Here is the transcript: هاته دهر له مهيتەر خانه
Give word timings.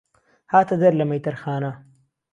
هاته 0.51 0.73
دهر 0.79 0.93
له 0.97 1.03
مهيتەر 1.09 1.35
خانه 1.41 1.71